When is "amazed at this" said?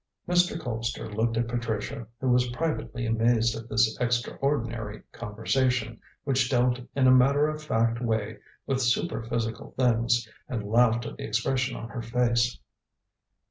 3.05-3.95